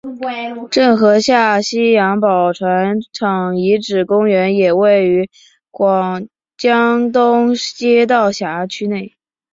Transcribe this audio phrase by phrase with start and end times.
[0.71, 5.29] 郑和下西洋宝船厂遗址公园也位于
[6.57, 9.13] 江东街道辖区内。